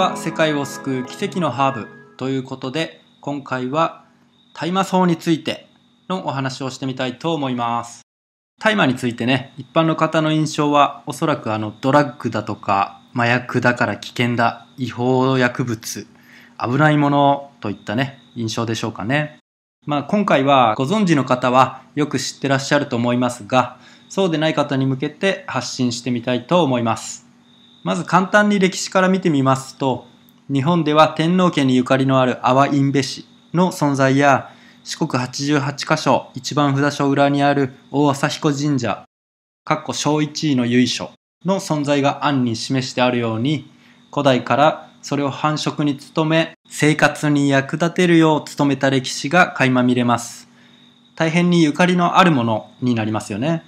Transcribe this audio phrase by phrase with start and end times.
[0.00, 4.06] は世界を救う奇跡のハーブということで今回は
[4.54, 5.66] 大麻草について
[6.08, 8.00] のお話をしてみたいと思います。
[8.58, 16.06] 大麻についてね一般の方の印象はおそらくあのドラッグだとか麻薬だから危険だ違法薬物
[16.58, 19.38] 危ないものといったね印象でしょうかね。
[19.84, 23.76] まあ今回はご存知の方はよく知ってらっしゃると思いますが
[24.08, 27.29] そうでない方に向けて発信してみたいと思います。
[27.82, 30.06] まず簡単に歴史から見てみますと、
[30.52, 34.50] 日本では天皇家にゆかりのある阿波印部市の存在や、
[34.84, 39.04] 四国88カ所、一番札所裏にある大朝彦神社、
[39.64, 41.10] かっこ小一位の由緒
[41.44, 43.70] の存在が暗に示してあるように、
[44.12, 50.48] 古代からそれを繁殖に努め、生活に役立てるよう努めた歴史が垣間見れます。
[51.16, 53.62] 大変にゆかりのあるものになりますよね。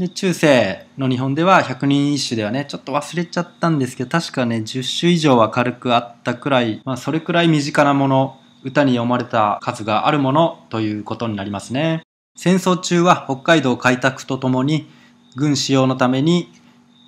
[0.00, 12.02] で、中世の日本では百人一首ではね、ちょっと忘れちゃったんですけど、確かね、10種以上は軽くあったくらい、まあ、それくらい身近なもの、歌に読まれた数があるものということになりますね。
[12.34, 14.88] 戦争中は北海道開拓とともに、
[15.36, 16.50] 軍使用のために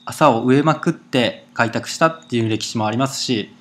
[0.05, 3.55] 朝を植えまくって開拓したっていう歴史もありますし、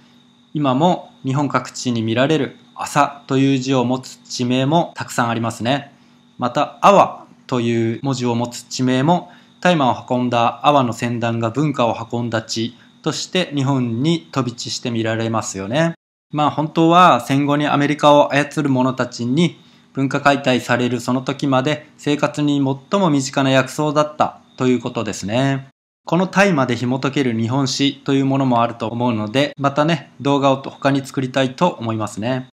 [0.53, 5.93] 今も日本各地に見られる朝という字を持つ地名もたくさんありますね。
[6.37, 7.20] また、阿波
[7.51, 15.95] という文字を持つ地名も大麻を運んだ阿波の船団が文化を運んだ地として日本に飛び地して見られますよね。
[16.31, 19.59] まあ本当は戦後にアメリカを操る者たちに
[19.91, 25.67] 文化解体されるその時まで生活に最も身近な薬草だったということですね。
[26.05, 32.47] この大麻で紐解ける日本史というものもあると思うので、またね、動画を他に作りたいと思いますね。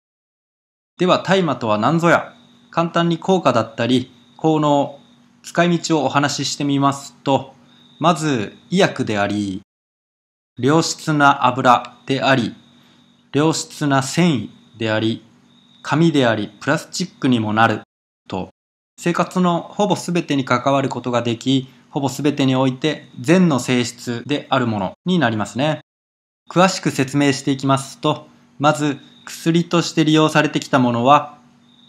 [0.99, 2.35] では大麻とは何ぞや
[2.73, 5.00] 簡単に効果だったり、この
[5.42, 7.55] 使い道をお話ししてみますと、
[7.98, 9.62] まず医薬であり、
[10.56, 12.54] 良質な油であり、
[13.34, 14.48] 良質な繊維
[14.78, 15.25] であり、
[15.82, 17.81] 紙であり、プラスチックにもなる
[18.28, 18.50] と、
[18.97, 25.81] 生活のほぼ全てに関わることができ、ほぼ全てにおいて善の性質であるものになりますね。
[26.48, 28.28] 詳しく説明していきますと、
[28.60, 31.38] まず薬として利用されてきたものは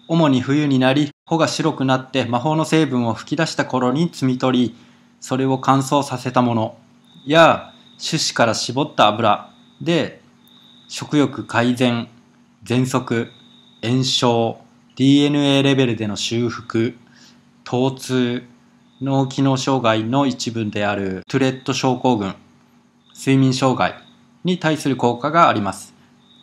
[0.07, 4.75] 主に冬になり、穂が白くなって魔法の成分を吹き出した頃に摘み取り、
[5.21, 6.75] それを乾燥させたもの
[7.23, 7.71] や、
[8.03, 10.21] 種子から絞った油で、
[10.87, 12.07] 食欲改善、
[12.65, 13.29] 喘息、
[13.83, 14.59] 炎症、
[14.95, 16.97] DNA レベルでの修復、
[17.63, 18.43] 疼痛、
[18.99, 22.33] 脳機能障害の一部であるトゥレット症候群、
[23.15, 23.93] 睡眠障害
[24.43, 25.93] に対する効果があります。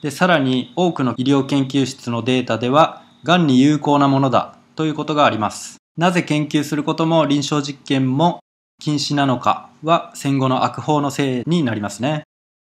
[0.00, 5.78] で、さらに多くの医療研究室のデータでは、がんに有効なものだということがあります。
[5.96, 8.40] なぜ研究することも臨床実験も
[8.78, 12.22] 禁止なのかは戦後の悪法のせいになりますね。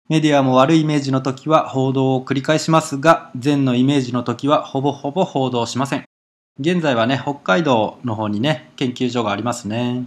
[0.09, 6.06] メディアも悪いイメージの時は報道を繰り返しますが、善のイメージの時はほぼほぼ報道しません。
[6.59, 10.06] 現在はね、北海道の方にね、研究所がありますね。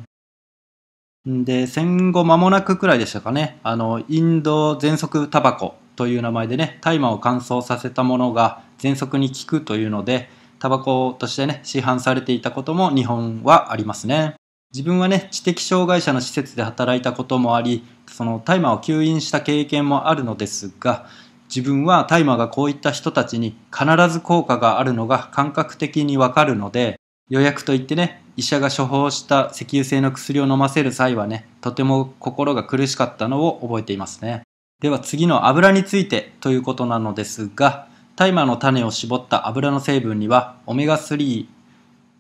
[1.27, 14.35] で、戦後間もなくくらいでしたかね、あの、インド喘息タバコという名前でね、大麻を乾燥させたものが喘息に効くというので、タバコとしてね、市販されていたことも日本はありますね。
[14.73, 21.07] 自分はね、知的障害者の施設で働いたこともあり、その大麻を吸引した経験もあるのですが、
[21.49, 27.01] 自分は大麻がこういった人たちに必ず効果があるのが感覚的にわかるので、
[27.31, 34.43] 予約といってね、医者が処方した石油性の薬を飲ませる際はね、とても心が苦しかったのを覚えていますね。
[34.83, 37.89] では次の油についてということなのですが、
[38.21, 41.47] 大麻の種を絞った油の成分にはオメガ3、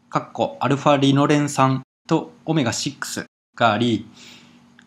[0.09, 4.07] カッコアルファリノレン酸とオメガ6があり、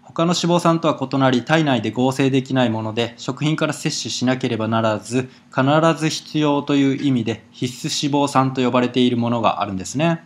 [0.02, 5.64] 他の脂肪酸とは異なり体内で合成できないもので食品から摂取しなければならず必
[5.96, 10.24] ず必要という意味で必須脂肪酸と呼ばれているものがあるんですね。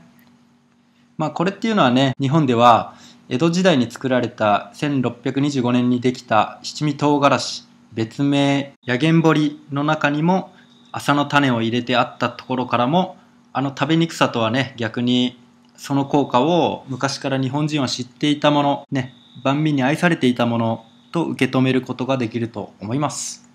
[1.17, 2.95] まあこれっていうのはね日本では
[3.27, 10.53] 江戸時代に作られた1625年にできた七味唐辛子別名ヤゲンボリの中にも
[10.97, 13.17] 麻の種を入れてあったところからも
[13.53, 15.39] あの食べにくさとはね逆に
[15.75, 19.13] その効果を昔から日本人は知っていたものね
[19.43, 23.47] 万民に愛されていたものと受け止めることができると思います。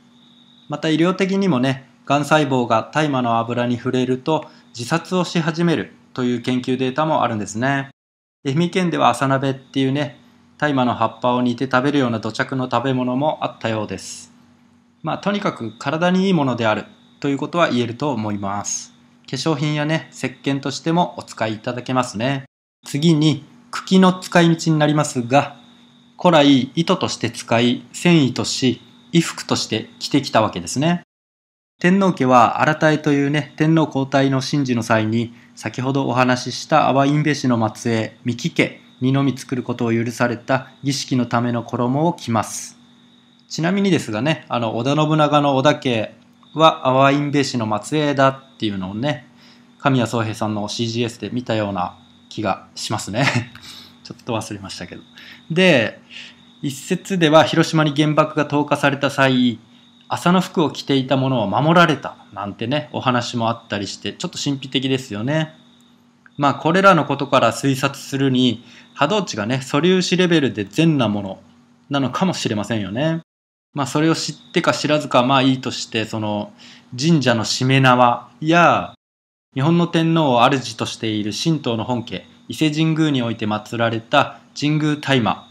[0.68, 7.90] また医療的にもねがん細胞が大麻の油に触れると自殺をし始めるという研究データもあるんですね。
[8.46, 10.18] 愛媛県では朝鍋っていうね
[10.58, 14.32] 大麻の葉っぱを煮て食べるような土着の食べ物もあったようです。
[15.02, 16.84] まあとにかく体にいいものである。
[17.22, 18.92] ということは言えると思います。
[19.30, 22.46] 化粧品やね、石鹸としてもお使いいただけますね。
[22.84, 25.56] 次に、茎の使い道になりますが、
[26.20, 28.80] 古来糸として使い、繊維とし、
[29.12, 31.04] 衣服として着てきたわけですね。
[31.78, 42.80] 天皇家は新田江というね、天皇交代の神事の際に、先ほどお話しした阿波院部氏の末裔、三木家にのみ作ることを許された儀式のための衣を着ます。
[43.48, 46.21] ちなみにですがね、あの、織田信長の織田家
[46.54, 49.26] は阿波院部氏の末裔だっていうのをね、
[49.78, 53.26] 神谷宗平さんの CGS で見たような気がしますね。
[54.04, 55.02] ちょっと忘れましたけど。
[55.50, 56.00] で、
[56.60, 59.58] 一説では広島に原爆が投下された際、
[60.08, 65.54] 朝の服を着ていたものを守られたなんてね、お話もあったりして、ちょっと神秘的ですよね。
[66.36, 68.64] まあ、これらのことから推察するに、
[68.94, 71.38] 波動値がね、素粒子レベルで善なもの
[71.90, 73.22] なのかもしれませんよね。
[73.74, 76.52] まあ、それを知ってか知らずかまあいいとして、その、
[76.98, 78.94] 神社のしめ縄や、
[79.54, 85.46] 日本の天皇を主としている神道の本家、伊勢神宮において祀られた神宮大麻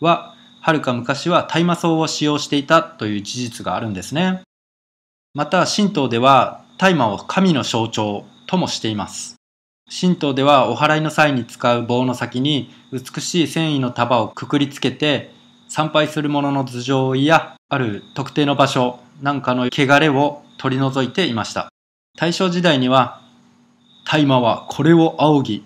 [0.00, 4.42] は、はるか昔は大麻草を使用していたという事実があるんですね。
[5.34, 9.36] また神道では大麻を神の象徴ともしています。
[10.00, 15.32] 神道ではお祓いの際に使う棒の先に美しい繊維の束をくくりつけて
[15.70, 21.68] 参拝する者の頭上やある特定の場所なんかの汚れを取り除いていました。
[22.18, 23.22] 大正時代には
[24.04, 25.64] 大麻はこれを仰ぎ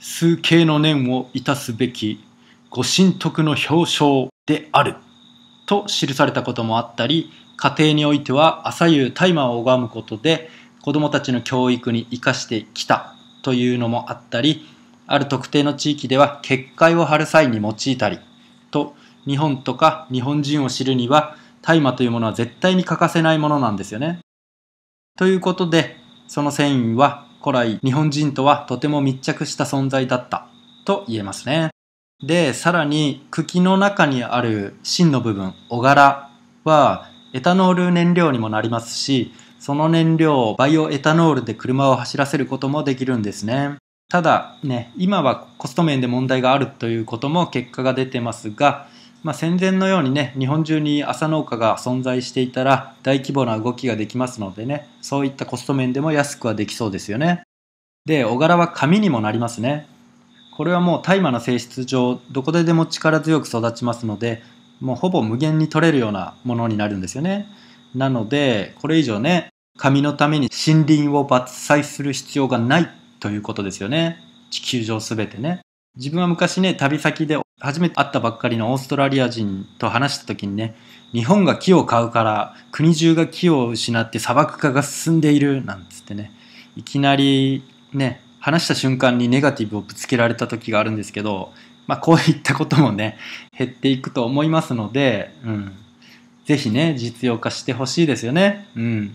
[0.00, 2.24] 数形の念をいたすべき
[2.70, 4.94] ご神徳の表彰である。
[5.66, 10.48] と記されたこともあったり家庭においては朝夕大麻を拝むことで
[10.80, 13.16] 子どもたちの教育に生かしてきた。
[13.42, 14.64] というのもあったり
[15.08, 18.20] ある特定の地域では結界を張る際に用いたり。
[18.70, 18.94] と
[19.28, 24.20] 日本とか日本人を知るには大麻というものは絶対に欠かせないものなんですよね。
[25.16, 25.96] ということで
[26.26, 30.48] その繊維は古来日本人とはとても密着した存在だった
[30.84, 31.70] と言えますね。
[32.20, 36.30] で、さらに茎の中にある芯の部分、小柄
[36.64, 43.76] はエタノール燃料にもなりますし、その燃料をバイオエタノールで車を走らせることもできるんですね。
[44.08, 48.88] ただね、今はコスト面で問題があるということも結果が出てますが、
[49.28, 57.42] まあ、戦前のようにね、日本中に朝農家が存在していたら大規模な動きができますのでね、そういったコスト面でも安くはできそうですよね。
[58.06, 59.86] で、小柄は紙にもなりますね。
[60.56, 64.42] これはもう大麻の性質上どこででも力強く育ちますので
[64.80, 67.46] もうほぼ無限に取れるようなものになるんですよね
[67.94, 72.88] なのでこれ以上ね紙のために森林を伐採する必要がない
[73.20, 74.16] ということですよね
[74.50, 75.60] 地球上すべてね
[75.96, 80.76] 自分は昔ね旅先で初めて会ったばっかりのオーストラリア人と話した時にね
[81.12, 86.30] 日本が木を買うから国中が木を失って砂漠化が進んでいるなんつってね
[86.76, 91.52] いきなりね話した瞬間にネガティブをぶつけられた時があるんですけど、
[91.86, 93.18] まあ、こういったこともね、
[93.56, 95.72] 減っていくと思いますので、うん。
[96.44, 98.68] ぜひね、実用化してほしいですよね。
[98.76, 99.14] うん。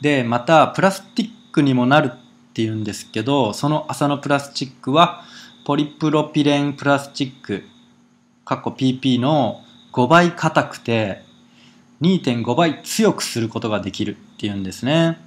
[0.00, 2.12] で、また、プラスチックにもなる
[2.54, 5.24] っていうんですけど、その麻のプラスチックは、
[5.64, 7.64] ポリプロピレンプラスチック、
[8.44, 9.60] 過去 PP の
[9.92, 11.22] 5倍硬くて、
[12.00, 15.18] 2.5倍強くすることができるっていうんですね。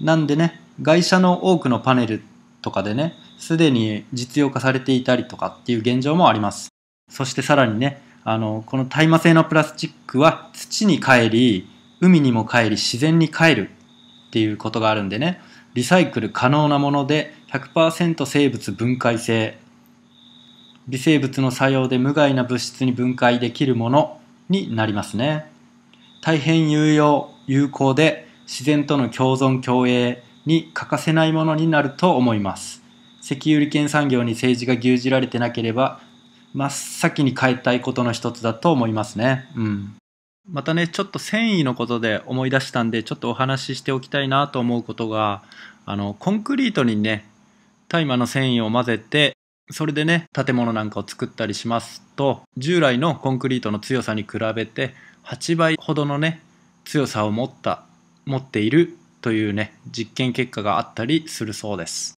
[0.00, 2.22] なんでね、外車の多くのパネル
[2.62, 6.68] とかでね、すでに実用化されていたりとかっていう現状もあります。
[7.10, 11.68] そしてさらにね、あの、この大麻製のプラスチックは土に帰り、
[12.00, 13.68] 海にも帰り、自然に帰る
[14.28, 15.42] っていうことがあるんでね、
[15.74, 19.58] リサイクル可能なもので100%生物分解性、
[20.88, 25.50] 微生物の作用で無害な物質に分解できるものになりますね。
[26.20, 32.82] 大変有用、有効で自然との共存共栄に欠かせないものになると思います。
[33.22, 36.00] 石油利権産業に政治が牛耳られてなければ、
[36.52, 39.48] 真っ先に変えたいことの一つだと思いますね。
[39.56, 39.94] うん。
[40.48, 45.42] またね、ちょっと繊維のことで思い出したんで、ちょっとお話ししておきたいなと思うことが、
[45.86, 47.28] あの、コンクリートにね、
[47.88, 49.36] 大麻の繊維を混ぜて、
[49.70, 54.94] それでね、建物なんかを作ったりしますと、従来のコンクリートの強さに比べて、
[55.24, 56.40] 8倍ほどのね、
[56.84, 57.84] 強さを持った、
[58.26, 62.14] 持っているというね、実験結果があったりするそうです。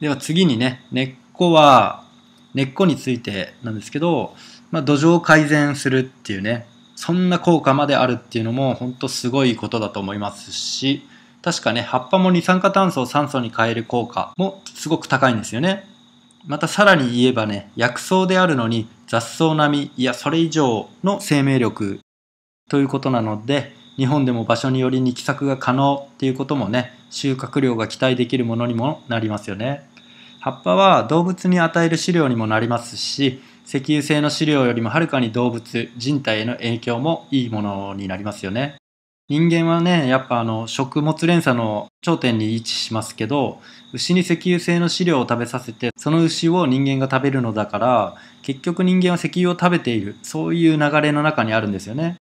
[0.00, 2.04] では次にね、根っこは、
[2.54, 4.34] 根っこについてなんですけど、
[4.72, 6.66] まあ、土壌を改善するっていうね、
[7.00, 11.02] そんな効果まであるっていうのも本当すごいことだと思いますし、
[11.40, 15.86] 確かね、葉っぱも二酸化炭素を酸素に変える効果もすごく高いんですよね。
[16.46, 22.00] またさらに言えばね、薬草であるのに雑草並み、いやそれ以上の生命力
[22.68, 29.88] ということなので、日本でも場所によりに寄作が可能っていうこともね、収穫量が期待できるものにもなりますよね。
[30.40, 33.40] 葉っぱは動物に与える飼料にもなりますし、
[33.70, 38.74] 石油製の飼料よりもはるかに動物人体への影響もいいものになりますよね。
[39.28, 43.60] 人間はねやっぱあの食物連鎖の頂点に位置しますけど
[43.92, 50.16] 牛に石油製の飼料を食べさせてその牛を人間が食べるのだから結局人間は石油を食べている。
[50.24, 52.16] そういう流れの中にあるんですよね。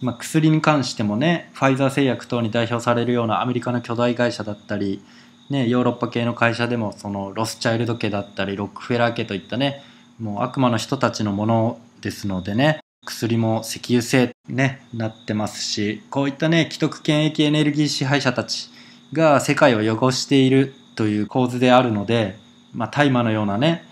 [0.00, 5.02] まあ、薬に関してもねファイザー製薬等に代表されるようなアメリカの巨大会社だったり、
[5.48, 9.82] ね、ヨーロッパ系の会社でもそのロスチャイルド家だったりロックフェラー家といったね
[10.18, 18.70] もう悪魔の人たちのものですのでね薬も石油製ねなってますしこういったね既得権益エネルギー支配者たち
[19.12, 22.36] が世界を汚しているという構図であるので、
[22.74, 23.88] まあ、大麻のようなね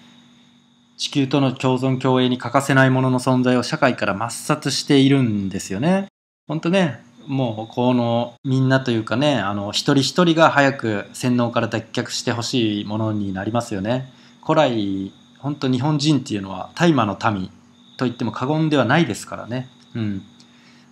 [0.97, 6.09] 地球との共存共栄に欠かせないものの存在を社会から抹殺しているんですよね。
[6.49, 14.11] ほんとね、もうこのみんなというかね、あの一人一人が早く洗脳から脱却してほしいものになりますよね。
[14.42, 15.12] 古来、
[15.46, 17.52] 本当日本人っていうのは大麻の民
[17.96, 19.68] と言っても過言ではないですからね。
[19.94, 20.22] うん。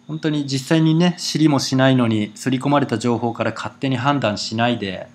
[0.06, 5.08] 本当に実際にね、知りもしないのに刷り込まれた情報から勝手に判断しないで、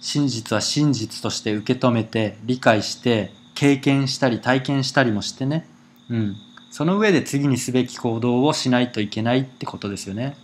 [0.00, 5.66] 真実は真実として受け止めて理解して経験したり体験したりもしてね、
[6.08, 6.36] うん、
[6.70, 10.36] その上で次にすべき行動をしないといけないってことですよね。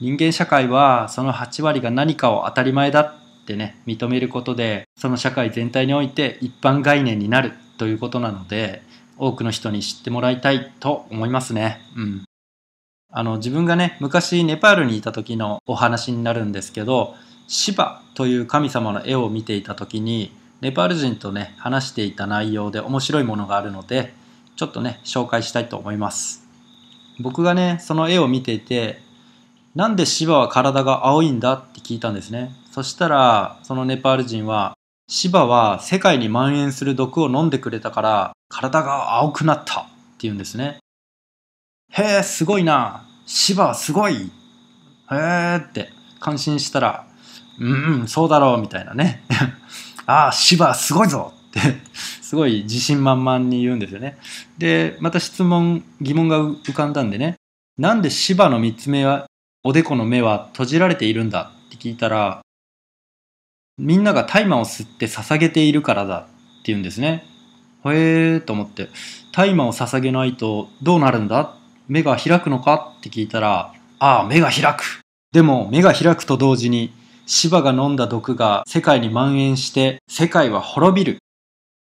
[0.00, 3.19] 人間社会はその8割が何かを当たり前だ
[3.50, 8.82] ってね認めることでその社会全体において一般概念になるということなので
[9.18, 11.80] 多くの人に知ってもらいたいと思いますね。
[11.94, 12.24] うん。
[13.12, 17.16] あの自分がね昔ネパールにいた時のお話になるんですけど
[17.48, 24.14] シバという神様の絵を見ていた時にネパール人とね話していた内容で面白いものがあるので
[24.54, 26.46] ちょっとね紹介したいと思います
[27.18, 29.00] 僕がねその絵を見ていて
[29.74, 34.74] なんでシバは体が青いんだって聞いたんですねそしたらそのネパール人は
[35.08, 40.78] シバは世界に蔓延する毒を飲んでくれたから体が青くなったって言うんですね。
[41.92, 43.06] へえすごいな。
[43.26, 44.14] シバすごい。
[44.14, 47.06] へえって感心したら
[47.58, 49.22] うんそうだろうみたいなね。
[50.06, 51.32] ああ、芝すごいぞ。
[51.50, 51.60] って
[52.22, 54.18] すごい自信満々に言うんですよね。
[54.58, 57.34] で、また質問、疑問が浮かんだんでね、
[57.76, 59.26] なんで芝の三つ目は、
[59.62, 61.50] おでこの目は閉じられているんだ？
[61.66, 62.40] って聞いたら、
[63.80, 66.28] みんなが大麻を吸って捧げているからだって
[66.64, 67.24] 言うんですね。
[67.86, 68.90] へえーと思って、
[69.32, 71.56] 大麻を捧げないとどうなるんだ？
[71.88, 72.94] 目が開くのか？
[72.98, 75.00] って聞いたら、ああ、目が開く。
[75.32, 76.92] でも目が開くと同時に
[77.24, 81.18] 芝が飲んだ毒が世界に蔓延して世界は滅びる。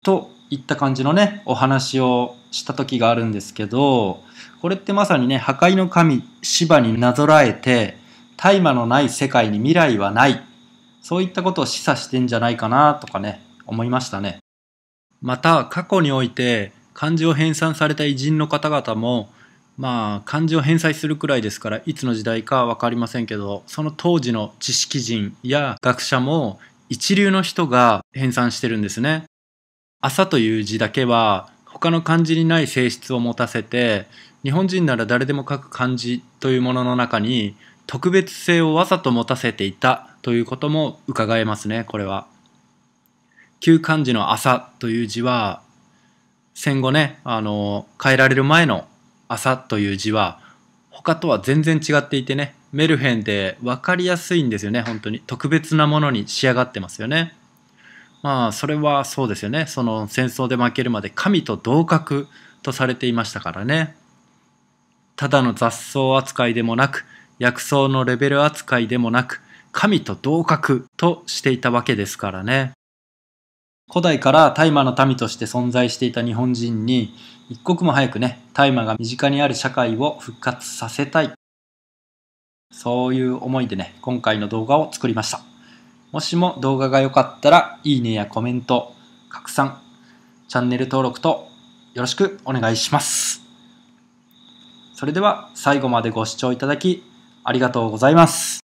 [0.05, 4.21] といった感じのねお話をした時があるんですけど
[4.61, 7.97] これってまさにね破壊の神芝になぞらえて
[8.37, 10.43] 大麻のない世界に未来はない。
[11.03, 14.39] そういったことを示唆してんじゃないかなとかね思いましたね
[15.22, 19.29] また過去において漢字を編纂された偉人の方々も
[19.77, 29.25] まあ漢字を返済するくらいですからいつの時代か分かりませんけどその当時の知識人や学者も一流の人が編纂してるんですね。
[30.00, 34.05] 朝という字だけは他の漢字にない性質を持たせて
[34.43, 37.55] 日本人なら誰でも書く漢字というものの中に
[37.88, 42.25] 特別性をわざと持たせていたということも伺えますねこれは。
[43.60, 45.62] 旧漢字の朝という字は
[46.53, 48.88] 戦後ねあの変えられる前の
[49.27, 50.39] 朝という字は
[50.89, 55.22] 他とは全然違っていてねメルヘンで分かりやすいんですよね本当に。
[55.27, 57.36] 特別なものに仕上がってますよね。
[58.22, 59.65] まあそれはそうですよね。
[59.68, 62.27] その戦争で負けるまで神と同格
[62.63, 63.96] とされていましたからね。
[65.15, 67.06] ただの雑草扱いでもなく
[67.38, 69.42] 薬草のレベル扱いでもなく
[69.74, 72.72] 神と同格としていたわけですからね。
[73.89, 77.13] 古代から大麻の民として存在していた日本人に
[77.50, 81.34] 一刻も早くね大麻が身近にある社会を復活させたい。
[82.72, 85.42] そういう思いでね今回の動画を作りました。
[86.12, 88.94] もしも動画が良かったらいいねやコメント
[89.30, 89.82] 拡散
[90.48, 91.48] チャンネル登録と
[91.94, 93.42] よろしくお願いします。
[94.94, 97.03] それでは最後までご視聴いただき
[97.44, 98.62] ありがとうございます。